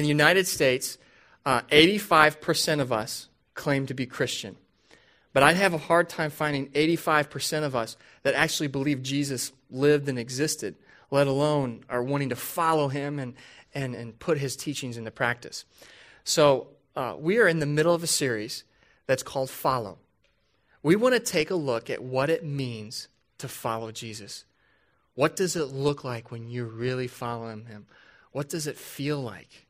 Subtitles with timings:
[0.00, 0.96] In the United States,
[1.44, 4.56] uh, 85% of us claim to be Christian.
[5.34, 10.08] But I'd have a hard time finding 85% of us that actually believe Jesus lived
[10.08, 10.74] and existed,
[11.10, 13.34] let alone are wanting to follow him and,
[13.74, 15.66] and, and put his teachings into practice.
[16.24, 18.64] So uh, we are in the middle of a series
[19.06, 19.98] that's called Follow.
[20.82, 24.46] We want to take a look at what it means to follow Jesus.
[25.14, 27.84] What does it look like when you really follow him?
[28.32, 29.66] What does it feel like?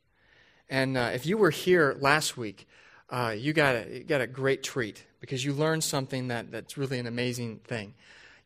[0.71, 2.67] And uh, if you were here last week,
[3.11, 6.79] uh, you, got a, you got a great treat because you learned something that, that's
[6.79, 7.95] really an amazing thing.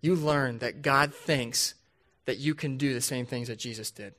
[0.01, 1.75] You learned that God thinks
[2.25, 4.15] that you can do the same things that Jesus did.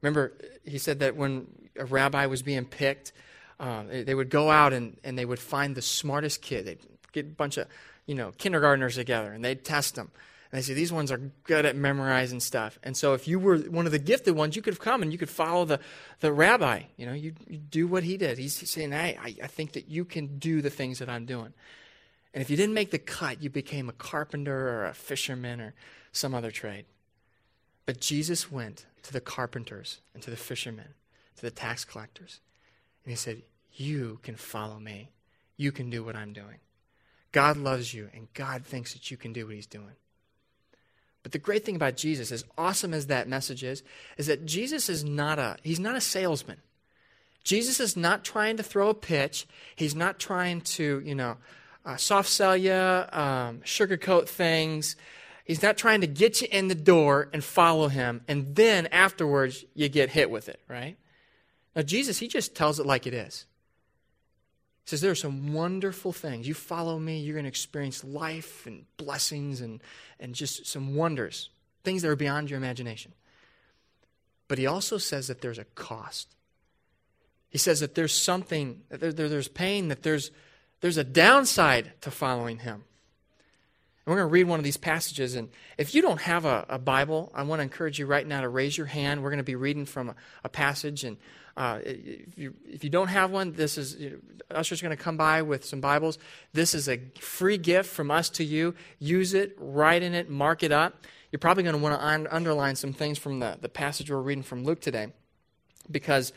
[0.00, 0.32] Remember,
[0.64, 3.12] he said that when a rabbi was being picked,
[3.58, 6.66] uh, they, would go out and, and they would find the smartest kid.
[6.66, 6.78] They'd
[7.12, 7.66] get a bunch of,
[8.06, 10.10] you know, kindergartners together and they'd test them.
[10.52, 12.78] And they say, these ones are good at memorizing stuff.
[12.82, 15.10] And so if you were one of the gifted ones, you could have come and
[15.10, 15.80] you could follow the,
[16.20, 16.82] the rabbi.
[16.98, 18.36] You know, you, you do what he did.
[18.36, 21.54] He's, saying, hey, I, I think that you can do the things that I'm doing.
[22.34, 25.74] And if you didn't make the cut, you became a carpenter or a fisherman or
[26.12, 26.84] some other trade.
[27.86, 30.88] But Jesus went to the carpenters and to the fishermen,
[31.36, 32.40] to the tax collectors.
[33.04, 35.12] And he said, You can follow me.
[35.56, 36.58] You can do what I'm doing.
[37.32, 39.94] God loves you, and God thinks that you can do what he's doing.
[41.22, 43.82] But the great thing about Jesus, as awesome as that message is,
[44.18, 46.58] is that Jesus is not a he's not a salesman.
[47.44, 49.46] Jesus is not trying to throw a pitch.
[49.74, 51.38] He's not trying to, you know,
[51.84, 54.96] uh, soft sell you, um, sugarcoat things.
[55.44, 59.64] He's not trying to get you in the door and follow him, and then afterwards
[59.74, 60.96] you get hit with it, right?
[61.74, 63.46] Now, Jesus, he just tells it like it is.
[64.84, 66.46] He says, There are some wonderful things.
[66.48, 69.80] You follow me, you're going to experience life and blessings and,
[70.18, 71.50] and just some wonders,
[71.84, 73.12] things that are beyond your imagination.
[74.48, 76.34] But he also says that there's a cost.
[77.48, 80.30] He says that there's something, that there, there, there's pain, that there's,
[80.80, 82.84] there's a downside to following him.
[84.04, 85.36] And we're going to read one of these passages.
[85.36, 85.48] And
[85.78, 88.48] if you don't have a, a, Bible, I want to encourage you right now to
[88.48, 89.22] raise your hand.
[89.22, 91.04] We're going to be reading from a, a passage.
[91.04, 91.18] And
[91.56, 94.18] uh, if, you, if you don't have one, this is you know,
[94.56, 96.18] Usher's going to come by with some Bibles.
[96.52, 98.74] This is a free gift from us to you.
[98.98, 101.06] Use it, write in it, mark it up.
[101.30, 104.20] You're probably going to want to un- underline some things from the, the passage we're
[104.20, 105.12] reading from Luke today
[105.90, 106.32] because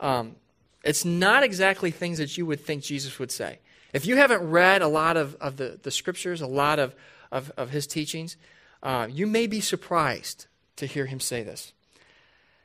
[0.00, 0.36] um,
[0.82, 3.58] it's not exactly things that you would think Jesus would say.
[3.92, 6.94] If you haven't read a lot of, of the, the scriptures, a lot of,
[7.30, 8.36] of, of his teachings,
[8.82, 10.46] uh, you may be surprised
[10.76, 11.72] to hear him say this.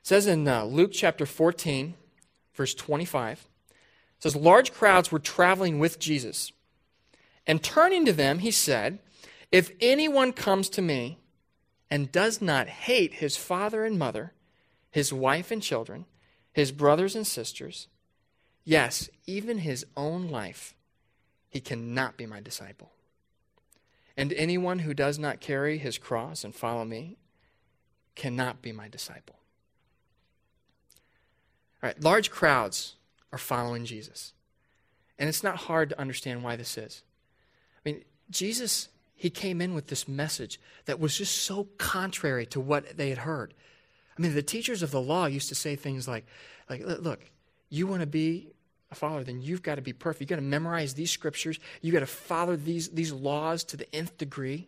[0.09, 1.93] Says in uh, Luke chapter 14,
[2.55, 3.75] verse 25, it
[4.17, 6.51] says, Large crowds were traveling with Jesus.
[7.45, 8.97] And turning to them, he said,
[9.51, 11.19] If anyone comes to me
[11.91, 14.33] and does not hate his father and mother,
[14.89, 16.05] his wife and children,
[16.51, 17.87] his brothers and sisters,
[18.63, 20.73] yes, even his own life,
[21.49, 22.93] he cannot be my disciple.
[24.17, 27.19] And anyone who does not carry his cross and follow me
[28.15, 29.38] cannot be my disciple.
[31.81, 32.95] Right, large crowds
[33.31, 34.33] are following Jesus.
[35.17, 37.03] And it's not hard to understand why this is.
[37.85, 42.59] I mean, Jesus, he came in with this message that was just so contrary to
[42.59, 43.53] what they had heard.
[44.17, 46.25] I mean, the teachers of the law used to say things like,
[46.69, 47.21] like look,
[47.69, 48.51] you want to be
[48.91, 50.21] a follower, then you've got to be perfect.
[50.21, 51.59] You've got to memorize these scriptures.
[51.81, 54.67] You've got to follow these, these laws to the nth degree.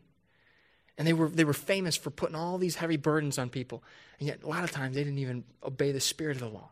[0.97, 3.83] And they were, they were famous for putting all these heavy burdens on people.
[4.19, 6.69] And yet, a lot of times, they didn't even obey the spirit of the law.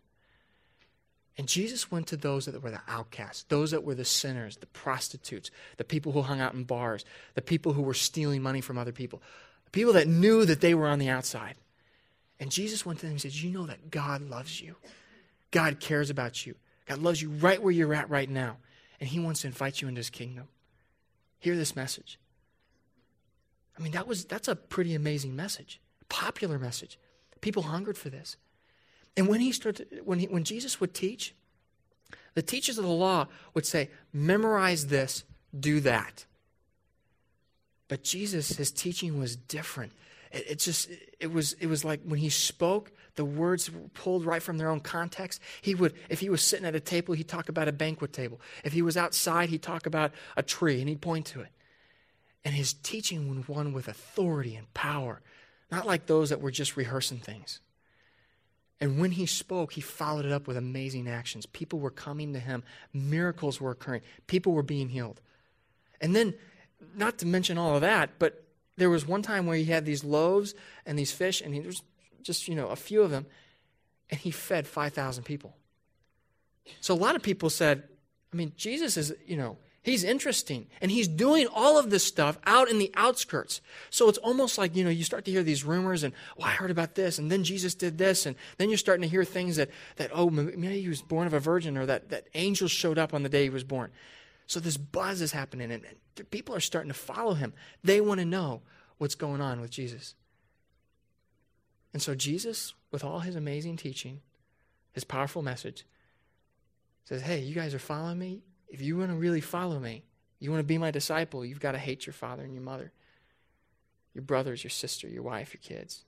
[1.39, 4.65] And Jesus went to those that were the outcasts, those that were the sinners, the
[4.65, 8.77] prostitutes, the people who hung out in bars, the people who were stealing money from
[8.77, 9.21] other people,
[9.63, 11.55] the people that knew that they were on the outside.
[12.41, 14.75] And Jesus went to them and said, You know that God loves you,
[15.51, 16.55] God cares about you.
[16.85, 18.57] God loves you right where you're at right now,
[18.99, 20.49] and He wants to invite you into His kingdom.
[21.39, 22.19] Hear this message.
[23.77, 25.79] I mean, that was that's a pretty amazing message,
[26.09, 26.99] popular message.
[27.39, 28.35] People hungered for this.
[29.19, 31.35] And when he started, when, he, when Jesus would teach,
[32.35, 35.25] the teachers of the law would say, memorize this,
[35.59, 36.25] do that.
[37.89, 39.91] But Jesus, his teaching was different.
[40.31, 40.89] It, it, just,
[41.19, 44.69] it was, it was like when he spoke, the words were pulled right from their
[44.69, 45.41] own context.
[45.61, 48.39] He would, if he was sitting at a table, he'd talk about a banquet table.
[48.63, 51.49] If he was outside, he'd talk about a tree and he'd point to it.
[52.45, 55.21] And his teaching was one with authority and power,
[55.69, 57.59] not like those that were just rehearsing things.
[58.81, 61.45] And when he spoke, he followed it up with amazing actions.
[61.45, 65.21] People were coming to him, miracles were occurring, people were being healed.
[65.99, 66.33] And then,
[66.95, 68.45] not to mention all of that, but
[68.77, 70.55] there was one time where he had these loaves
[70.85, 71.81] and these fish, and he was
[72.21, 73.25] just, you know, a few of them.
[74.09, 75.55] and he fed 5,000 people.
[76.81, 77.83] So a lot of people said,
[78.33, 82.37] I mean, Jesus is, you know, he's interesting and he's doing all of this stuff
[82.45, 83.61] out in the outskirts.
[83.89, 86.51] So it's almost like, you know, you start to hear these rumors and, oh, I
[86.51, 88.25] heard about this and then Jesus did this.
[88.25, 91.33] And then you're starting to hear things that, that oh, maybe he was born of
[91.33, 93.91] a virgin or that, that angels showed up on the day he was born.
[94.47, 97.53] So this buzz is happening and, and people are starting to follow him.
[97.83, 98.61] They want to know
[98.97, 100.15] what's going on with Jesus.
[101.93, 104.21] And so Jesus, with all his amazing teaching,
[104.91, 105.85] his powerful message,
[107.05, 108.41] says, Hey, you guys are following me?
[108.69, 110.03] If you want to really follow me,
[110.39, 112.93] you want to be my disciple, you've got to hate your father and your mother,
[114.13, 116.05] your brothers, your sister, your wife, your kids.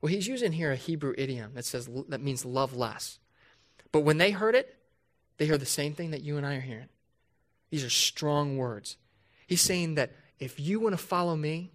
[0.00, 3.18] Well, he's using here a Hebrew idiom that says that means love less.
[3.92, 4.76] But when they heard it,
[5.36, 6.88] they heard the same thing that you and I are hearing.
[7.70, 8.96] These are strong words.
[9.46, 11.72] He's saying that if you want to follow me,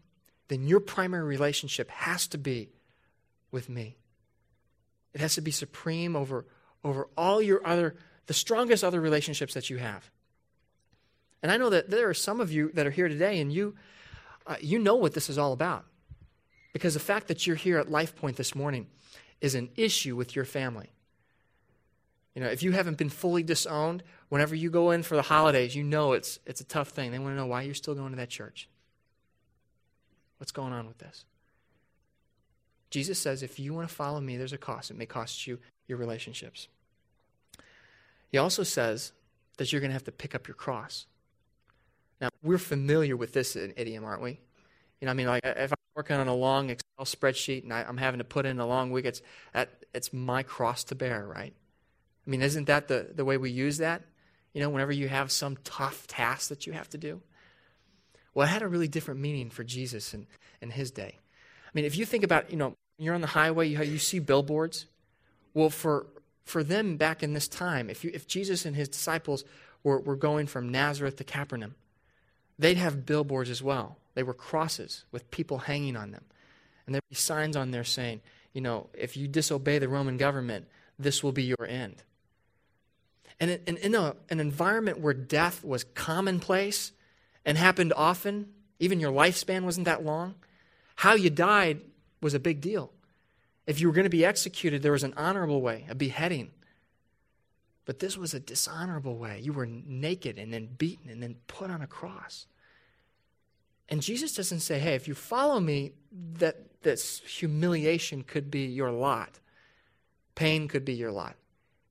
[0.48, 2.70] then your primary relationship has to be
[3.52, 3.98] with me.
[5.14, 6.46] It has to be supreme over,
[6.84, 7.96] over all your other,
[8.28, 10.10] the strongest other relationships that you have.
[11.44, 13.76] And I know that there are some of you that are here today and you,
[14.48, 15.86] uh, you know what this is all about.
[16.74, 18.88] Because the fact that you're here at Life Point this morning
[19.42, 20.90] is an issue with your family.
[22.34, 25.76] You know, if you haven't been fully disowned, whenever you go in for the holidays,
[25.76, 27.12] you know it's, it's a tough thing.
[27.12, 28.68] They want to know why you're still going to that church.
[30.38, 31.26] What's going on with this?
[32.90, 34.92] Jesus says, if you want to follow me, there's a cost.
[34.92, 36.68] It may cost you your relationships.
[38.36, 39.14] He also says
[39.56, 41.06] that you're going to have to pick up your cross.
[42.20, 44.42] Now, we're familiar with this idiom, aren't we?
[45.00, 47.88] You know, I mean, like if I'm working on a long Excel spreadsheet and I,
[47.88, 49.22] am having to put in a long week, it's,
[49.54, 51.54] that, it's my cross to bear, right?
[52.28, 54.02] I mean, isn't that the, the way we use that?
[54.54, 57.22] You know, whenever you have some tough task that you have to do?
[58.34, 60.28] Well, it had a really different meaning for Jesus in,
[60.62, 61.20] in his day.
[61.68, 64.20] I mean, if you think about, you know, you're on the highway, you, you see
[64.20, 64.88] billboards.
[65.54, 66.08] Well, for,
[66.46, 69.44] for them back in this time, if, you, if Jesus and his disciples
[69.84, 71.76] were, were going from Nazareth to Capernaum,
[72.58, 73.98] they'd have billboards as well.
[74.14, 76.24] They were crosses with people hanging on them.
[76.86, 78.22] And there'd be signs on there saying,
[78.54, 82.04] you know, if you disobey the Roman government, this will be your end.
[83.40, 86.94] And in, in a, an environment where death was commonplace,
[87.46, 88.48] and happened often,
[88.80, 90.36] even your lifespan wasn't that long,
[90.96, 91.82] how you died
[92.22, 92.92] was a big deal.
[93.68, 96.52] If you were going to be executed, there was an honorable way, a beheading.
[97.86, 99.40] But this was a dishonorable way.
[99.42, 102.48] You were naked and then beaten and then put on a cross.
[103.90, 105.92] And Jesus doesn't say, hey, if you follow me,
[106.34, 109.40] that this humiliation could be your lot.
[110.34, 111.36] Pain could be your lot.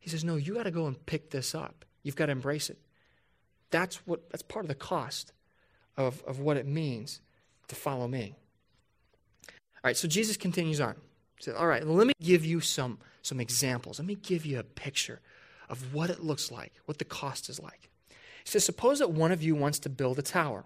[0.00, 1.84] He says, no, you got to go and pick this up.
[2.02, 2.78] You've got to embrace it.
[3.70, 5.32] That's what that's part of the cost
[5.96, 7.20] of, of what it means
[7.68, 8.34] to follow me.
[9.48, 10.96] All right, so Jesus continues on.
[11.44, 13.98] Said, All right, let me give you some, some examples.
[13.98, 15.20] Let me give you a picture
[15.68, 17.90] of what it looks like, what the cost is like.
[18.08, 20.64] He says, Suppose that one of you wants to build a tower.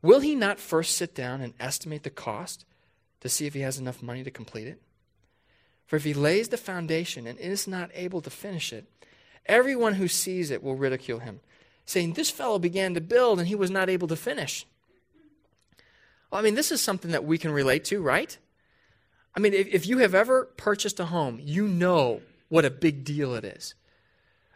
[0.00, 2.64] Will he not first sit down and estimate the cost
[3.20, 4.80] to see if he has enough money to complete it?
[5.86, 8.86] For if he lays the foundation and is not able to finish it,
[9.46, 11.40] everyone who sees it will ridicule him
[11.86, 14.64] saying, This fellow began to build and he was not able to finish.
[16.30, 18.38] Well, I mean, this is something that we can relate to, right?
[19.34, 23.04] I mean, if, if you have ever purchased a home, you know what a big
[23.04, 23.74] deal it is.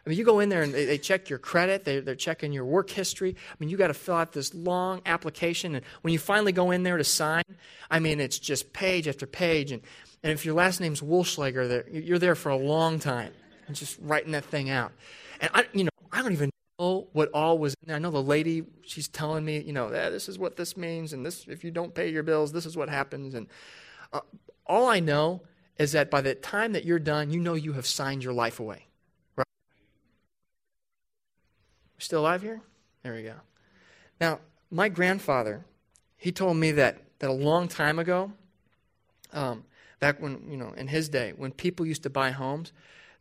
[0.05, 2.53] I mean, you go in there and they, they check your credit, they, they're checking
[2.53, 3.35] your work history.
[3.51, 5.75] I mean, you got to fill out this long application.
[5.75, 7.43] And when you finally go in there to sign,
[7.91, 9.73] I mean, it's just page after page.
[9.73, 9.81] And,
[10.23, 13.33] and if your last name's Wolschlager, you're there for a long time
[13.67, 14.93] and just writing that thing out.
[15.41, 17.95] And I, you know, I don't even know what all was in there.
[17.97, 21.11] I know the lady, she's telling me, you know, eh, this is what this means,
[21.11, 23.33] and this, if you don't pay your bills, this is what happens.
[23.33, 23.47] And
[24.13, 24.21] uh,
[24.67, 25.41] all I know
[25.77, 28.59] is that by the time that you're done, you know you have signed your life
[28.59, 28.85] away.
[29.35, 29.47] Right?
[31.99, 32.61] Still alive here?
[33.03, 33.35] There we go.
[34.19, 34.39] Now,
[34.71, 35.65] my grandfather,
[36.17, 38.31] he told me that, that a long time ago,
[39.33, 39.63] um,
[39.99, 42.71] back when, you know, in his day, when people used to buy homes,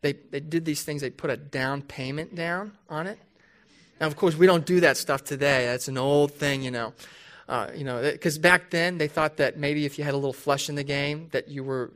[0.00, 3.18] they, they did these things, they put a down payment down on it.
[4.00, 5.66] Now, of course, we don't do that stuff today.
[5.66, 6.92] That's an old thing, you know.
[7.48, 10.32] Uh, you know, because back then they thought that maybe if you had a little
[10.32, 11.92] flesh in the game, that you were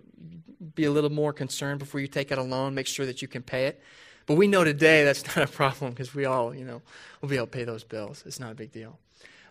[0.75, 3.28] be a little more concerned before you take out a loan, make sure that you
[3.28, 3.80] can pay it.
[4.26, 6.83] But we know today that's not a problem because we all, you know,
[7.21, 8.23] will be able to pay those bills.
[8.26, 8.99] It's not a big deal.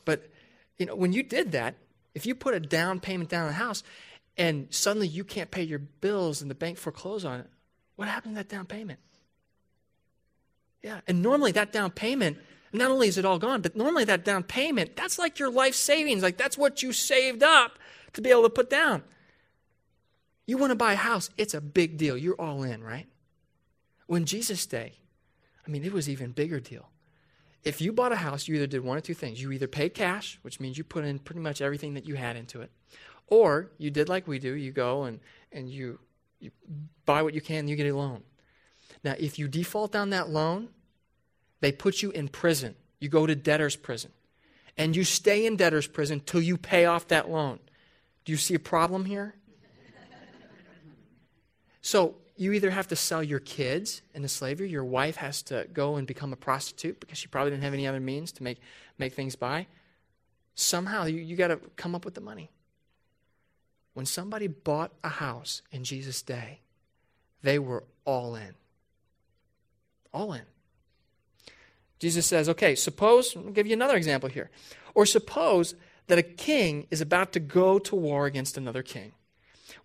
[0.05, 0.29] But
[0.77, 1.75] you know, when you did that,
[2.15, 3.83] if you put a down payment down on the house,
[4.37, 7.47] and suddenly you can't pay your bills and the bank foreclose on it,
[7.97, 8.99] what happened to that down payment?
[10.81, 11.01] Yeah.
[11.07, 12.37] And normally that down payment,
[12.71, 15.75] not only is it all gone, but normally that down payment, that's like your life
[15.75, 16.21] savings.
[16.21, 17.79] Like that's what you saved up
[18.13, 19.03] to be able to put down.
[20.45, 22.17] You want to buy a house, it's a big deal.
[22.17, 23.07] You're all in, right?
[24.07, 24.93] When Jesus' day,
[25.65, 26.89] I mean, it was even bigger deal.
[27.63, 29.41] If you bought a house, you either did one or two things.
[29.41, 32.35] You either paid cash, which means you put in pretty much everything that you had
[32.35, 32.71] into it,
[33.27, 34.53] or you did like we do.
[34.53, 35.19] You go and,
[35.51, 35.99] and you,
[36.39, 36.51] you
[37.05, 38.23] buy what you can, and you get a loan.
[39.03, 40.69] Now, if you default on that loan,
[41.61, 42.75] they put you in prison.
[42.99, 44.11] You go to debtor's prison.
[44.77, 47.59] And you stay in debtor's prison till you pay off that loan.
[48.25, 49.35] Do you see a problem here?
[51.81, 55.97] so you either have to sell your kids into slavery, your wife has to go
[55.97, 58.59] and become a prostitute because she probably didn't have any other means to make,
[58.97, 59.67] make things by.
[60.55, 62.49] Somehow you, you got to come up with the money.
[63.93, 66.61] When somebody bought a house in Jesus' day,
[67.41, 68.53] they were all in.
[70.13, 70.43] All in.
[71.99, 74.49] Jesus says, okay, suppose, I'll give you another example here.
[74.95, 75.75] Or suppose
[76.07, 79.11] that a king is about to go to war against another king.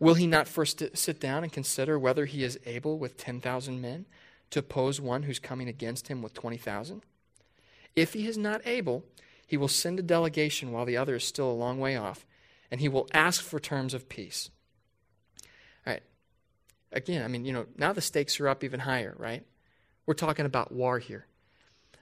[0.01, 4.07] Will he not first sit down and consider whether he is able with 10,000 men
[4.51, 7.03] to oppose one who's coming against him with 20,000?
[7.95, 9.05] If he is not able,
[9.47, 12.27] he will send a delegation while the other is still a long way off,
[12.71, 14.51] and he will ask for terms of peace.
[15.87, 16.03] All right.
[16.93, 19.45] Again, I mean, you know, now the stakes are up even higher, right?
[20.07, 21.27] We're talking about war here.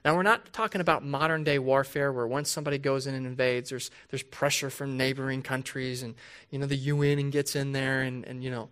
[0.03, 3.69] Now, we're not talking about modern day warfare where once somebody goes in and invades,
[3.69, 6.15] there's, there's pressure from neighboring countries and,
[6.49, 8.69] you know, the UN and gets in there and, and you know.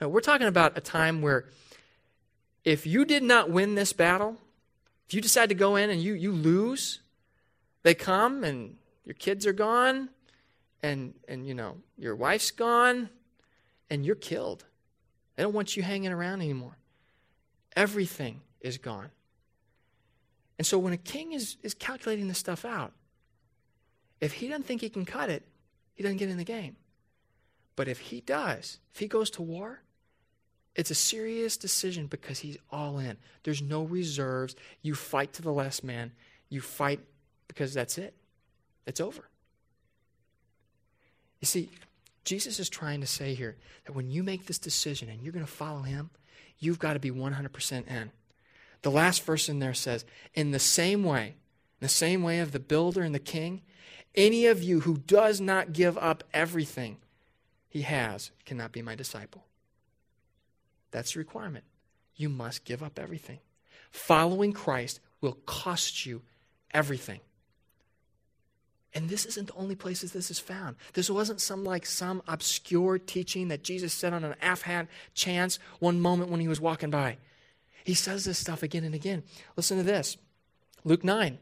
[0.00, 1.46] No, we're talking about a time where
[2.64, 4.36] if you did not win this battle,
[5.06, 7.00] if you decide to go in and you, you lose,
[7.82, 10.10] they come and your kids are gone
[10.82, 13.08] and, and, you know, your wife's gone
[13.88, 14.64] and you're killed.
[15.36, 16.76] They don't want you hanging around anymore.
[17.74, 19.10] Everything is gone.
[20.58, 22.92] And so when a king is, is calculating this stuff out,
[24.20, 25.42] if he doesn't think he can cut it,
[25.94, 26.76] he doesn't get in the game.
[27.76, 29.82] But if he does, if he goes to war,
[30.74, 33.16] it's a serious decision because he's all in.
[33.42, 34.56] There's no reserves.
[34.82, 36.12] You fight to the last man.
[36.48, 37.00] You fight
[37.48, 38.14] because that's it.
[38.86, 39.28] It's over.
[41.40, 41.70] You see,
[42.24, 45.44] Jesus is trying to say here that when you make this decision and you're going
[45.44, 46.10] to follow him,
[46.58, 48.10] you've got to be 100% in.
[48.84, 52.52] The last verse in there says, In the same way, in the same way of
[52.52, 53.62] the builder and the king,
[54.14, 56.98] any of you who does not give up everything
[57.66, 59.46] he has cannot be my disciple.
[60.90, 61.64] That's the requirement.
[62.14, 63.38] You must give up everything.
[63.90, 66.20] Following Christ will cost you
[66.74, 67.20] everything.
[68.92, 70.76] And this isn't the only places this is found.
[70.92, 76.02] This wasn't some like some obscure teaching that Jesus said on an half-hand chance one
[76.02, 77.16] moment when he was walking by.
[77.84, 79.22] He says this stuff again and again.
[79.56, 80.16] Listen to this
[80.84, 81.38] Luke 9.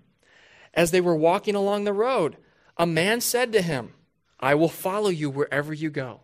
[0.75, 2.37] As they were walking along the road,
[2.77, 3.95] a man said to him,
[4.41, 6.21] I will follow you wherever you go.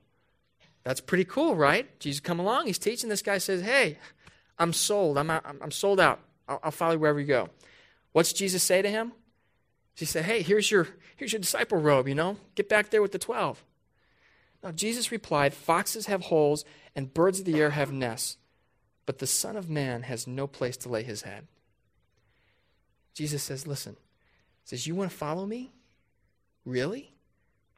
[0.82, 1.98] That's pretty cool, right?
[2.00, 3.08] Jesus come along, he's teaching.
[3.08, 3.98] This guy says, Hey,
[4.58, 5.18] I'm sold.
[5.18, 6.18] I'm, I'm sold out.
[6.48, 7.50] I'll, I'll follow you wherever you go.
[8.12, 9.12] What's Jesus say to him?
[9.94, 12.38] He said, Hey, here's your, here's your disciple robe, you know?
[12.54, 13.62] Get back there with the 12.
[14.64, 16.64] Now, Jesus replied, Foxes have holes
[16.96, 18.38] and birds of the air have nests
[19.08, 21.46] but the Son of Man has no place to lay his head.
[23.14, 23.96] Jesus says, Listen,
[24.66, 25.72] says, You want to follow me?
[26.66, 27.14] Really?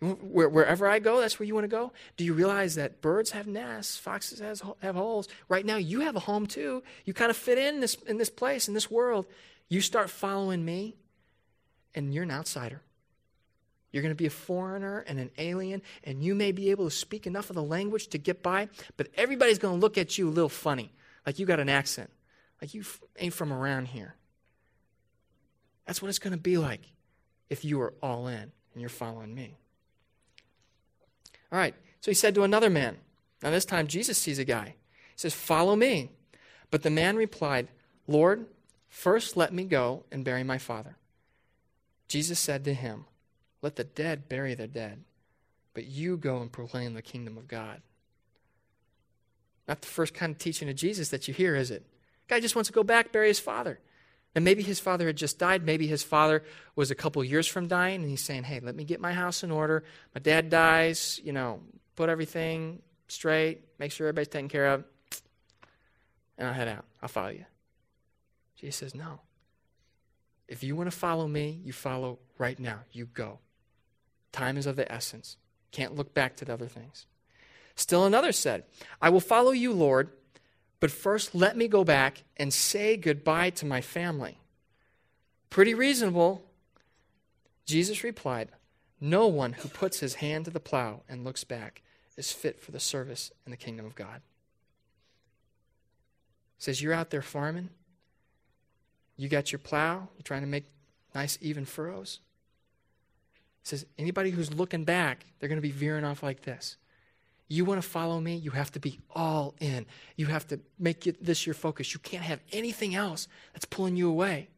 [0.00, 1.92] Where, wherever I go, that's where you want to go?
[2.16, 5.28] Do you realize that birds have nests, foxes has, have holes?
[5.48, 6.82] Right now, you have a home too.
[7.04, 9.24] You kind of fit in this, in this place, in this world.
[9.68, 10.96] You start following me,
[11.94, 12.82] and you're an outsider.
[13.92, 16.90] You're going to be a foreigner and an alien, and you may be able to
[16.90, 20.28] speak enough of the language to get by, but everybody's going to look at you
[20.28, 20.90] a little funny
[21.26, 22.10] like you got an accent,
[22.60, 22.84] like you
[23.18, 24.14] ain't from around here.
[25.86, 26.82] That's what it's going to be like
[27.48, 29.56] if you are all in and you're following me.
[31.52, 32.96] All right, so he said to another man,
[33.42, 34.74] now this time Jesus sees a guy.
[34.86, 36.10] He says, Follow me.
[36.70, 37.68] But the man replied,
[38.06, 38.46] Lord,
[38.88, 40.96] first let me go and bury my father.
[42.06, 43.06] Jesus said to him,
[43.62, 45.02] Let the dead bury their dead,
[45.74, 47.82] but you go and proclaim the kingdom of God.
[49.70, 51.86] Not the first kind of teaching of Jesus that you hear, is it?
[52.26, 53.78] Guy just wants to go back, bury his father.
[54.34, 55.64] And maybe his father had just died.
[55.64, 56.42] Maybe his father
[56.74, 59.44] was a couple years from dying, and he's saying, Hey, let me get my house
[59.44, 59.84] in order.
[60.12, 61.60] My dad dies, you know,
[61.94, 64.82] put everything straight, make sure everybody's taken care of,
[66.36, 66.84] and I'll head out.
[67.00, 67.44] I'll follow you.
[68.56, 69.20] Jesus says, No.
[70.48, 72.80] If you want to follow me, you follow right now.
[72.90, 73.38] You go.
[74.32, 75.36] Time is of the essence.
[75.70, 77.06] Can't look back to the other things.
[77.80, 78.64] Still another said,
[79.00, 80.10] I will follow you, Lord,
[80.80, 84.36] but first let me go back and say goodbye to my family.
[85.48, 86.44] Pretty reasonable.
[87.64, 88.50] Jesus replied,
[89.00, 91.80] No one who puts his hand to the plow and looks back
[92.18, 94.20] is fit for the service in the kingdom of God.
[96.58, 97.70] He says, You're out there farming.
[99.16, 100.10] You got your plow.
[100.16, 100.66] You're trying to make
[101.14, 102.20] nice, even furrows.
[103.62, 106.76] He says, Anybody who's looking back, they're going to be veering off like this.
[107.52, 108.36] You want to follow me?
[108.36, 109.84] You have to be all in.
[110.14, 111.92] You have to make this your focus.
[111.92, 114.50] You can't have anything else that's pulling you away.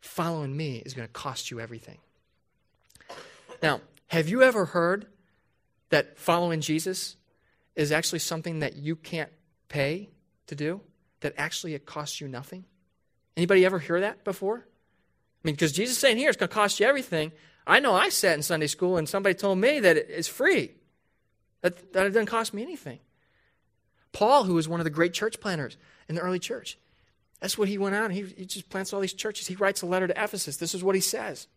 [0.00, 1.98] Following me is going to cost you everything.
[3.62, 5.06] Now, have you ever heard
[5.90, 7.16] that following Jesus
[7.76, 9.30] is actually something that you can't
[9.68, 10.08] pay
[10.46, 10.80] to do?
[11.20, 12.64] That actually it costs you nothing?
[13.36, 14.56] Anybody ever hear that before?
[14.56, 17.30] I mean, because Jesus is saying here it's going to cost you everything.
[17.66, 20.72] I know I sat in Sunday school and somebody told me that it's free.
[21.62, 22.98] That, that doesn't cost me anything.
[24.12, 25.76] Paul, who was one of the great church planters
[26.08, 26.76] in the early church,
[27.40, 29.46] that's what he went out and he, he just plants all these churches.
[29.46, 30.58] He writes a letter to Ephesus.
[30.58, 31.48] This is what he says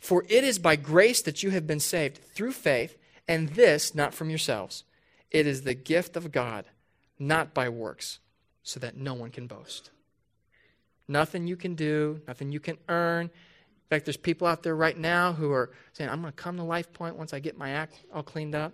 [0.00, 2.96] For it is by grace that you have been saved through faith,
[3.28, 4.84] and this not from yourselves.
[5.30, 6.64] It is the gift of God,
[7.18, 8.18] not by works,
[8.62, 9.90] so that no one can boast.
[11.06, 13.26] Nothing you can do, nothing you can earn.
[13.26, 16.56] In fact, there's people out there right now who are saying, I'm going to come
[16.56, 18.72] to Life Point once I get my act all cleaned up.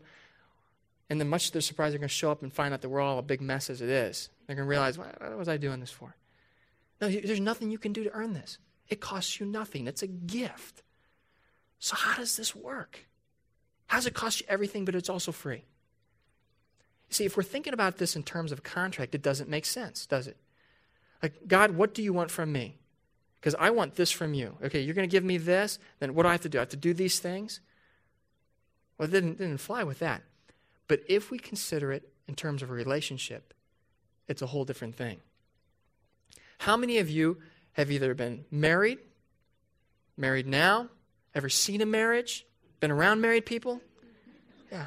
[1.09, 2.89] And then, much to their surprise, they're going to show up and find out that
[2.89, 4.29] we're all a big mess as it is.
[4.47, 6.17] They're going to realize, what was I doing this for?
[7.01, 8.59] No, there's nothing you can do to earn this.
[8.89, 10.83] It costs you nothing, it's a gift.
[11.79, 13.07] So, how does this work?
[13.87, 15.65] How does it cost you everything, but it's also free?
[17.11, 20.27] See, if we're thinking about this in terms of contract, it doesn't make sense, does
[20.27, 20.37] it?
[21.23, 22.79] Like, God, what do you want from me?
[23.37, 24.57] Because I want this from you.
[24.65, 26.59] Okay, you're going to give me this, then what do I have to do?
[26.59, 27.61] I have to do these things?
[28.99, 30.23] Well, it didn't, it didn't fly with that.
[30.89, 33.55] But if we consider it in terms of a relationship,
[34.29, 35.21] it's a whole different thing.
[36.59, 37.39] How many of you
[37.73, 38.99] have either been married,
[40.17, 40.89] married now,
[41.35, 42.47] ever seen a marriage,
[42.81, 43.81] been around married people?
[44.73, 44.87] Yeah.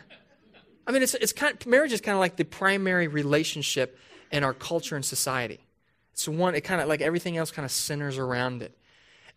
[0.87, 3.97] I mean, it's, it's kind of, marriage is kind of like the primary relationship
[4.31, 5.59] in our culture and society.
[6.13, 8.75] It's one, it kind of like everything else kind of centers around it.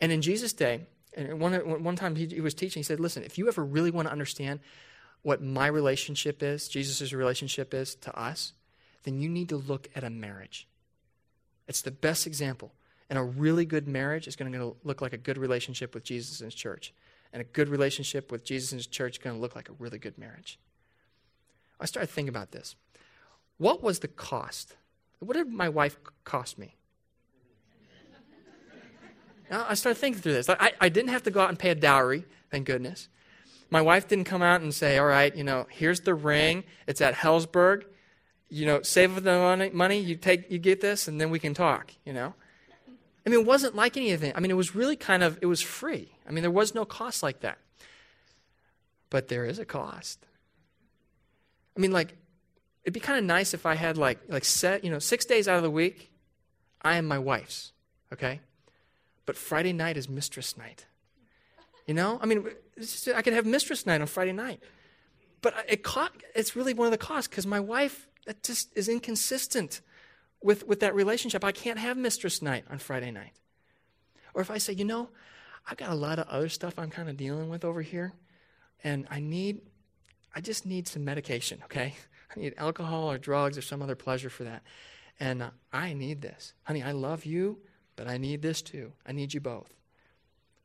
[0.01, 1.53] And in Jesus' day, and one,
[1.85, 4.12] one time he, he was teaching, he said, listen, if you ever really want to
[4.12, 4.61] understand
[5.22, 8.52] what my relationship is, Jesus' relationship is to us,
[9.04, 10.66] then you need to look at a marriage.
[11.68, 12.72] It's the best example.
[13.08, 16.40] And a really good marriage is going to look like a good relationship with Jesus
[16.40, 16.92] and his church.
[17.32, 19.74] And a good relationship with Jesus and his church is going to look like a
[19.78, 20.58] really good marriage.
[21.80, 22.76] I started thinking about this.
[23.58, 24.76] What was the cost?
[25.18, 26.76] What did my wife cost me?
[29.50, 30.48] Now, I started thinking through this.
[30.48, 33.11] I, I didn't have to go out and pay a dowry, thank goodness.
[33.72, 36.64] My wife didn't come out and say, all right, you know, here's the ring.
[36.87, 37.85] It's at Helzberg.
[38.50, 41.54] You know, save the money, money, you take, you get this, and then we can
[41.54, 42.35] talk, you know.
[43.24, 44.35] I mean, it wasn't like anything.
[44.37, 46.12] I mean, it was really kind of, it was free.
[46.28, 47.56] I mean, there was no cost like that.
[49.08, 50.18] But there is a cost.
[51.74, 52.14] I mean, like,
[52.85, 55.48] it'd be kind of nice if I had like, like set, you know, six days
[55.48, 56.12] out of the week,
[56.82, 57.72] I am my wife's,
[58.12, 58.40] okay?
[59.24, 60.85] But Friday night is mistress night.
[61.87, 62.46] You know, I mean,
[63.14, 64.61] I could have mistress night on Friday night,
[65.40, 68.88] but it caught, it's really one of the costs because my wife that just is
[68.88, 69.80] inconsistent
[70.42, 71.44] with, with that relationship.
[71.44, 73.32] I can't have mistress night on Friday night.
[74.35, 75.11] Or if I say, you know,
[75.68, 78.12] I've got a lot of other stuff I'm kind of dealing with over here,
[78.82, 79.61] and I need,
[80.35, 81.94] I just need some medication, okay?
[82.37, 84.62] I need alcohol or drugs or some other pleasure for that.
[85.20, 86.54] And uh, I need this.
[86.62, 87.58] Honey, I love you,
[87.94, 88.92] but I need this too.
[89.06, 89.72] I need you both.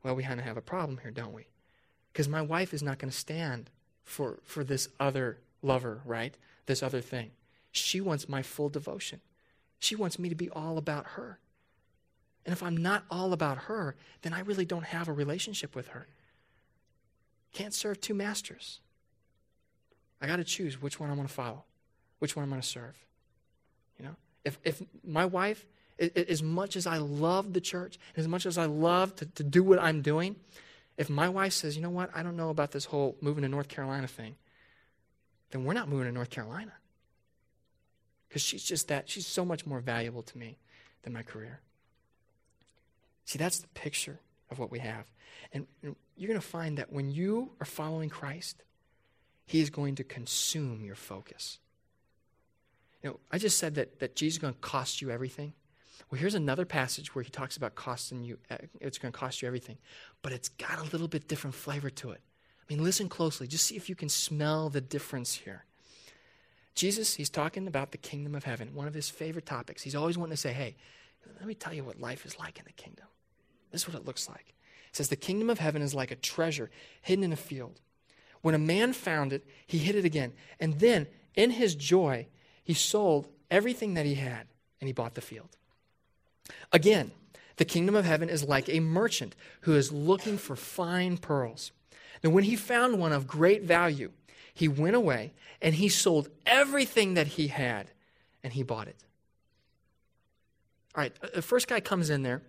[0.02, 1.46] Well, we kind of have a problem here, don't we?
[2.18, 3.70] Because my wife is not going to stand
[4.02, 6.36] for, for this other lover, right?
[6.66, 7.30] This other thing.
[7.70, 9.20] She wants my full devotion.
[9.78, 11.38] She wants me to be all about her.
[12.44, 15.86] And if I'm not all about her, then I really don't have a relationship with
[15.90, 16.08] her.
[17.52, 18.80] Can't serve two masters.
[20.20, 21.62] I got to choose which one I'm going to follow,
[22.18, 22.96] which one I'm going to serve.
[23.96, 25.64] You know, if, if my wife
[26.00, 29.62] as much as I love the church, as much as I love to, to do
[29.62, 30.34] what I'm doing,
[30.98, 33.48] if my wife says, you know what, I don't know about this whole moving to
[33.48, 34.34] North Carolina thing,
[35.50, 36.72] then we're not moving to North Carolina.
[38.28, 40.58] Because she's just that, she's so much more valuable to me
[41.02, 41.60] than my career.
[43.24, 44.18] See, that's the picture
[44.50, 45.04] of what we have.
[45.52, 48.64] And, and you're going to find that when you are following Christ,
[49.46, 51.58] He is going to consume your focus.
[53.02, 55.52] You know, I just said that, that Jesus is going to cost you everything.
[56.10, 59.42] Well, here's another passage where he talks about costing you, uh, it's going to cost
[59.42, 59.78] you everything,
[60.22, 62.20] but it's got a little bit different flavor to it.
[62.60, 63.46] I mean, listen closely.
[63.46, 65.64] Just see if you can smell the difference here.
[66.74, 69.82] Jesus, he's talking about the kingdom of heaven, one of his favorite topics.
[69.82, 70.76] He's always wanting to say, hey,
[71.38, 73.06] let me tell you what life is like in the kingdom.
[73.70, 74.54] This is what it looks like.
[74.90, 76.70] It says, The kingdom of heaven is like a treasure
[77.02, 77.80] hidden in a field,
[78.40, 80.32] When a man found it, he hid it again.
[80.60, 82.26] And then, in his joy,
[82.64, 84.46] he sold everything that he had
[84.80, 85.57] and he bought the field.
[86.72, 87.12] Again,
[87.56, 91.72] the kingdom of heaven is like a merchant who is looking for fine pearls.
[92.22, 94.12] And when he found one of great value,
[94.54, 97.90] he went away and he sold everything that he had
[98.42, 99.04] and he bought it.
[100.94, 102.42] All right, the first guy comes in there.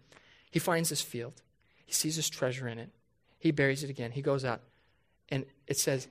[0.49, 1.41] He finds this field.
[1.85, 2.89] He sees his treasure in it.
[3.37, 4.11] He buries it again.
[4.11, 4.61] He goes out.
[5.29, 6.07] And it says,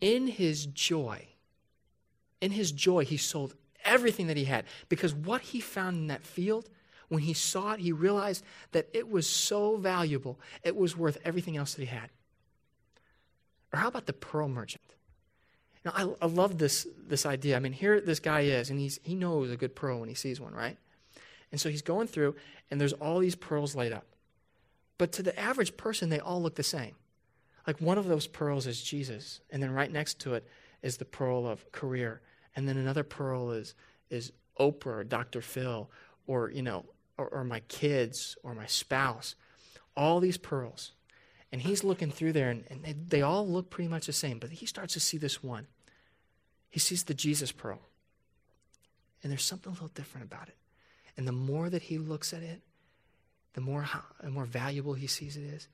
[0.00, 1.26] in his joy,
[2.40, 4.64] in his joy, he sold everything that he had.
[4.88, 6.68] Because what he found in that field,
[7.08, 11.56] when he saw it, he realized that it was so valuable, it was worth everything
[11.56, 12.10] else that he had.
[13.72, 14.82] Or how about the pearl merchant?
[15.84, 17.56] Now, I, I love this, this idea.
[17.56, 20.14] I mean, here this guy is, and he's, he knows a good pearl when he
[20.14, 20.76] sees one, right?
[21.50, 22.34] And so he's going through,
[22.70, 24.04] and there's all these pearls laid up.
[24.98, 26.94] But to the average person, they all look the same.
[27.66, 30.46] Like one of those pearls is Jesus, and then right next to it
[30.82, 32.20] is the pearl of career,
[32.56, 33.74] and then another pearl is
[34.10, 35.40] is Oprah or Dr.
[35.42, 35.90] Phil
[36.26, 36.86] or you know
[37.18, 39.34] or, or my kids or my spouse.
[39.96, 40.92] All these pearls.
[41.50, 44.38] And he's looking through there, and, and they, they all look pretty much the same,
[44.38, 45.66] but he starts to see this one.
[46.70, 47.80] He sees the Jesus pearl.
[49.22, 50.56] And there's something a little different about it.
[51.16, 52.60] And the more that he looks at it,
[53.54, 53.88] the more,
[54.22, 55.68] the more valuable he sees it is,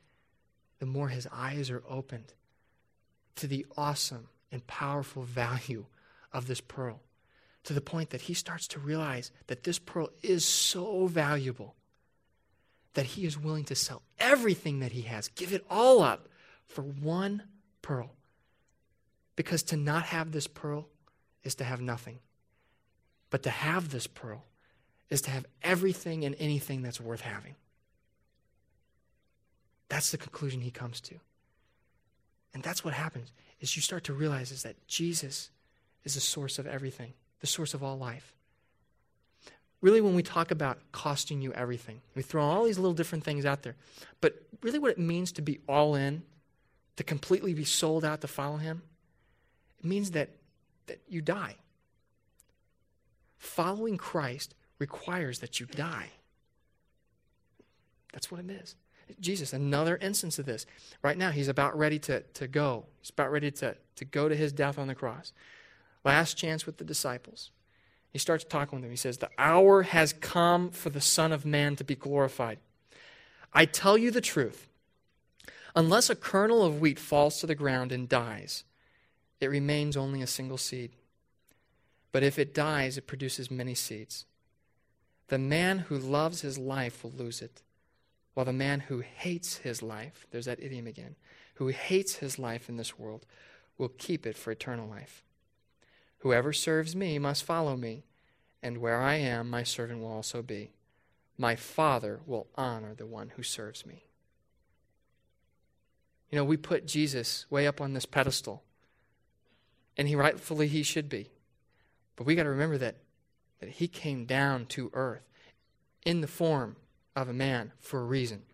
[0.78, 2.32] the more his eyes are opened
[3.36, 5.84] to the awesome and powerful value
[6.32, 7.00] of this pearl.
[7.64, 11.76] To the point that he starts to realize that this pearl is so valuable
[12.94, 16.28] that he is willing to sell everything that he has, give it all up
[16.66, 17.42] for one
[17.82, 18.10] pearl.
[19.36, 20.88] Because to not have this pearl
[21.42, 22.20] is to have nothing.
[23.30, 24.44] But to have this pearl
[25.10, 27.56] is to have everything and anything that's worth having.
[29.88, 31.16] That's the conclusion he comes to.
[32.52, 35.50] And that's what happens is you start to realize is that Jesus
[36.04, 38.32] is the source of everything, the source of all life.
[39.82, 43.44] Really, when we talk about costing you everything, we throw all these little different things
[43.44, 43.76] out there.
[44.22, 46.22] But really, what it means to be all in,
[46.96, 48.80] to completely be sold out to follow him,
[49.78, 50.30] it means that,
[50.86, 51.56] that you die.
[53.36, 56.12] Following Christ requires that you die.
[58.14, 58.74] That's what it is.
[59.20, 60.64] Jesus, another instance of this.
[61.02, 62.86] Right now, he's about ready to, to go.
[63.02, 65.34] He's about ready to, to go to his death on the cross.
[66.04, 67.50] Last chance with the disciples.
[68.12, 68.90] He starts talking with them.
[68.90, 72.58] He says, The hour has come for the Son of Man to be glorified.
[73.52, 74.68] I tell you the truth.
[75.76, 78.64] Unless a kernel of wheat falls to the ground and dies,
[79.40, 80.92] it remains only a single seed.
[82.12, 84.26] But if it dies, it produces many seeds.
[85.28, 87.62] The man who loves his life will lose it
[88.34, 91.14] while the man who hates his life, there's that idiom again,
[91.54, 93.24] who hates his life in this world,
[93.78, 95.22] will keep it for eternal life.
[96.24, 98.02] Whoever serves me must follow me,
[98.62, 100.72] and where I am, my servant will also be.
[101.36, 104.06] My Father will honor the one who serves me.
[106.30, 108.62] You know, we put Jesus way up on this pedestal,
[109.98, 111.28] and he rightfully he should be.
[112.16, 112.96] But we got to remember that,
[113.60, 115.28] that he came down to earth
[116.06, 116.76] in the form
[117.14, 118.44] of a man for a reason,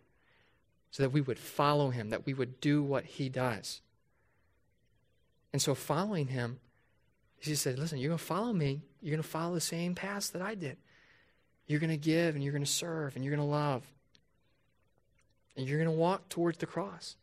[0.90, 3.80] so that we would follow him, that we would do what he does.
[5.52, 6.58] And so, following him,
[7.40, 8.82] he said, Listen, you're going to follow me.
[9.00, 10.76] You're going to follow the same path that I did.
[11.66, 13.84] You're going to give, and you're going to serve, and you're going to love.
[15.56, 17.16] And you're going to walk towards the cross.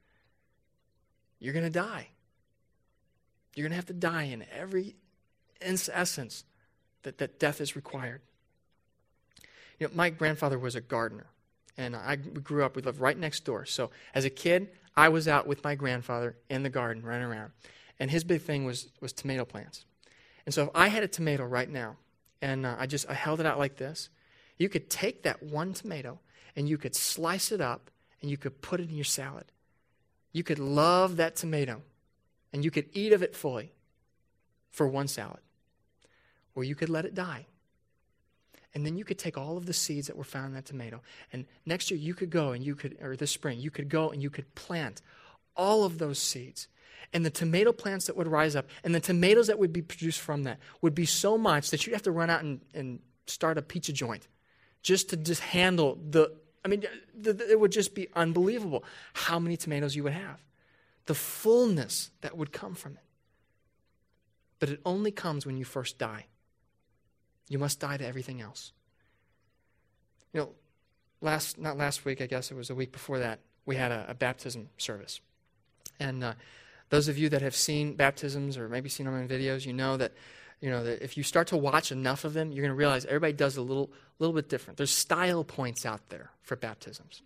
[1.40, 2.08] You're going to die.
[3.56, 4.96] You're going to have to die in every
[5.62, 6.44] essence
[7.04, 8.22] that, that death is required.
[9.80, 11.28] You know, my grandfather was a gardener,
[11.78, 13.66] and I grew up, we lived right next door.
[13.66, 17.52] So as a kid, I was out with my grandfather in the garden running around.
[18.00, 19.86] And his big thing was, was tomato plants.
[20.48, 21.98] And so if I had a tomato right now,
[22.42, 24.08] and uh, I just I held it out like this,
[24.58, 26.20] you could take that one tomato
[26.56, 29.52] and you could slice it up and you could put it in your salad.
[30.32, 31.82] You could love that tomato
[32.54, 33.74] and you could eat of it fully
[34.72, 35.42] for one salad.
[36.56, 37.48] Or you could let it die
[38.74, 41.02] and then you could take all of the seeds that were found in that tomato.
[41.34, 44.12] And next year you could go and you could, or this spring, you could go
[44.12, 45.02] and you could plant
[45.58, 46.70] all of those seeds.
[47.14, 50.20] And the tomato plants that would rise up and the tomatoes that would be produced
[50.20, 53.58] from that would be so much that you'd have to run out and, and start
[53.58, 54.28] a pizza joint
[54.82, 56.34] just to just handle the,
[56.64, 56.84] I mean,
[57.18, 58.84] the, the, it would just be unbelievable
[59.14, 60.44] how many tomatoes you would have.
[61.06, 63.04] The fullness that would come from it.
[64.60, 66.26] But it only comes when you first die.
[67.50, 68.74] You must die to everything else.
[70.34, 70.50] You know,
[71.22, 74.06] last not last week, I guess it was a week before that, we had a,
[74.10, 75.22] a baptism service,
[76.00, 76.34] and uh,
[76.90, 79.98] Those of you that have seen baptisms or maybe seen them in videos, you know
[79.98, 80.14] that
[80.62, 83.06] you know that if you start to watch enough of them, you're going to realize
[83.06, 84.78] everybody does a little little bit different.
[84.78, 87.22] There's style points out there for baptisms.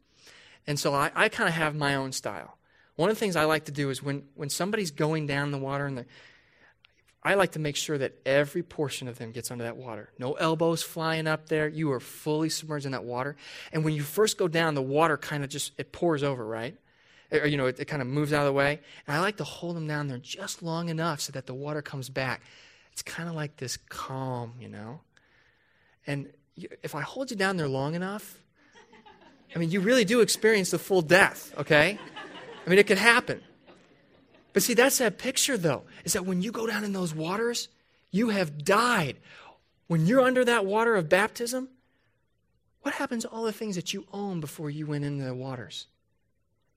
[0.67, 2.57] And so I, I kind of have my own style.
[2.95, 5.57] One of the things I like to do is when, when somebody's going down the
[5.57, 6.05] water and
[7.23, 10.09] I like to make sure that every portion of them gets under that water.
[10.17, 11.67] No elbows flying up there.
[11.67, 13.35] You are fully submerged in that water.
[13.71, 16.75] And when you first go down, the water kind of just it pours over, right?
[17.31, 18.79] Or, you know, it, it kind of moves out of the way.
[19.07, 21.81] And I like to hold them down there just long enough so that the water
[21.81, 22.41] comes back.
[22.91, 24.99] It's kind of like this calm, you know.
[26.05, 26.29] And
[26.83, 28.37] if I hold you down there long enough,
[29.55, 31.99] I mean, you really do experience the full death, okay?
[32.65, 33.41] I mean, it could happen.
[34.53, 37.69] But see, that's that picture, though, is that when you go down in those waters,
[38.11, 39.17] you have died.
[39.87, 41.69] When you're under that water of baptism,
[42.81, 45.87] what happens to all the things that you own before you went into the waters?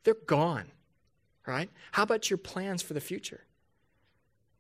[0.05, 0.67] They're gone,
[1.47, 1.71] right?
[1.93, 3.40] How about your plans for the future?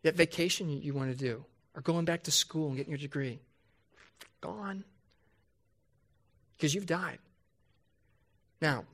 [0.02, 3.40] That vacation you, want to do, or going back to school and getting your degree?
[4.40, 4.84] Gone.
[6.52, 7.18] Because you've died.
[8.60, 8.84] Now,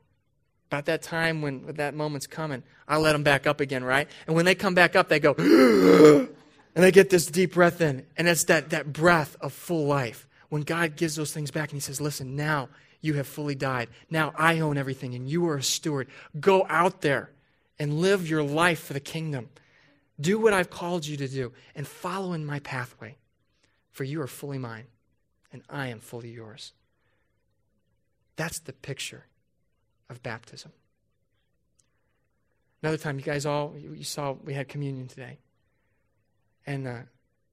[0.68, 4.08] about that time when that moment's coming, I let them back up again, right?
[4.26, 5.34] And when they come back up, they go,
[6.74, 8.06] and they get this deep breath in.
[8.16, 10.28] And it's that, that breath of full life.
[10.48, 12.68] When God gives those things back and He says, listen, now
[13.00, 13.88] you have fully died.
[14.10, 16.08] Now I own everything and you are a steward.
[16.38, 17.30] Go out there
[17.78, 19.48] and live your life for the kingdom.
[20.20, 23.16] Do what I've called you to do and follow in my pathway,
[23.90, 24.84] for you are fully mine
[25.52, 26.72] and I am fully yours.
[28.36, 29.26] That's the picture
[30.08, 30.72] of baptism.
[32.82, 35.38] Another time, you guys all, you saw we had communion today.
[36.66, 36.98] And uh,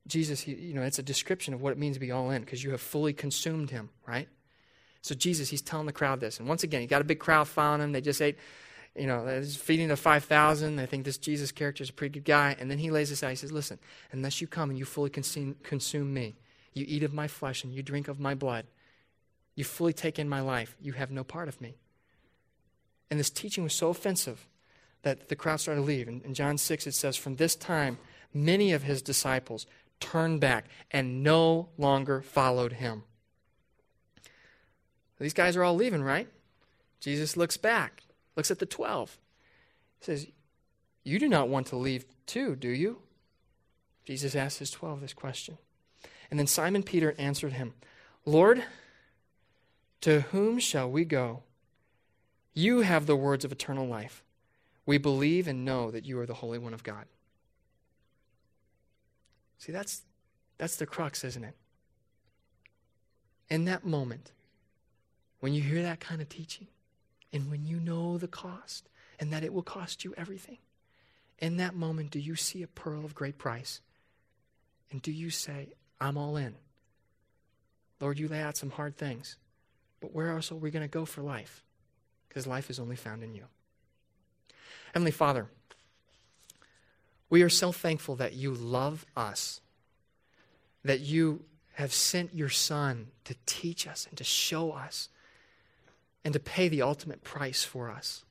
[0.07, 2.41] Jesus, he, you know, it's a description of what it means to be all in
[2.41, 4.29] because you have fully consumed him, right?
[5.01, 6.39] So Jesus, he's telling the crowd this.
[6.39, 7.91] And once again, he got a big crowd following him.
[7.91, 8.38] They just ate,
[8.95, 10.75] you know, they're feeding the 5,000.
[10.75, 12.55] They think this Jesus character is a pretty good guy.
[12.60, 13.29] And then he lays this out.
[13.29, 13.79] He says, listen,
[14.12, 16.36] unless you come and you fully consume, consume me,
[16.73, 18.65] you eat of my flesh and you drink of my blood,
[19.55, 21.75] you fully take in my life, you have no part of me.
[23.10, 24.47] And this teaching was so offensive
[25.03, 26.07] that the crowd started to leave.
[26.07, 27.97] In, in John 6, it says, From this time,
[28.33, 29.65] many of his disciples
[29.99, 33.03] turned back and no longer followed him.
[35.19, 36.27] These guys are all leaving, right?
[36.99, 38.03] Jesus looks back,
[38.36, 39.17] looks at the 12.
[39.99, 40.27] He says,
[41.03, 42.99] You do not want to leave too, do you?
[44.06, 45.58] Jesus asked his 12 this question.
[46.30, 47.73] And then Simon Peter answered him,
[48.25, 48.63] Lord,
[50.01, 51.43] to whom shall we go?
[52.53, 54.23] You have the words of eternal life.
[54.86, 57.06] We believe and know that you are the Holy One of God.
[59.58, 60.03] See, that's,
[60.58, 61.56] that's the crux, isn't it?
[63.49, 64.32] In that moment,
[65.39, 66.67] when you hear that kind of teaching,
[67.32, 70.58] and when you know the cost, and that it will cost you everything,
[71.39, 73.82] in that moment, do you see a pearl of great price?
[74.91, 75.69] And do you say,
[76.02, 76.56] I'm all in?
[78.00, 79.38] Lord, you lay out some hard things,
[80.00, 81.63] but where else are we going to go for life?
[82.38, 83.45] because life is only found in you.
[84.93, 85.47] Heavenly Father,
[87.32, 89.60] we are so thankful that you love us,
[90.84, 95.10] that you have sent your Son to teach us and to show us
[96.27, 98.25] and to pay the ultimate price for us.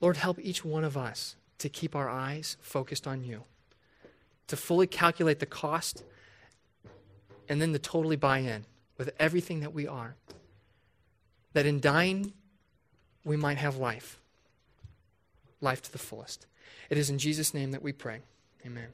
[0.00, 3.44] Lord, help each one of us to keep our eyes focused on you,
[4.48, 6.02] to fully calculate the cost,
[7.48, 8.64] and then to totally buy in
[8.98, 10.16] with everything that we are
[11.52, 12.32] that in dying
[13.24, 14.18] we might have life,
[15.60, 16.48] life to the fullest.
[16.88, 18.22] It is in Jesus' name that we pray.
[18.66, 18.88] Amen.